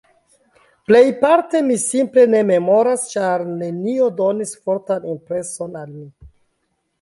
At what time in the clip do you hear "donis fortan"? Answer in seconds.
4.23-5.07